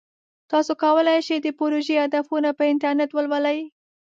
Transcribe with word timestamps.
تاسو 0.51 0.71
کولی 0.83 1.19
شئ 1.27 1.37
د 1.43 1.47
پروژې 1.59 1.95
هدفونه 2.03 2.49
په 2.57 2.63
انټرنیټ 2.71 3.11
ولولئ. 3.13 3.59